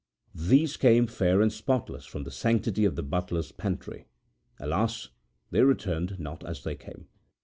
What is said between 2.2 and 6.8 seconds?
the sanctity of the butler's pantry. Alas! they returned not as they